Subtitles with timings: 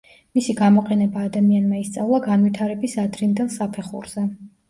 [0.37, 4.27] მისი გამოყენება ადამიანმა ისწავლა განვითარების ადრინდელ საფეხურზე.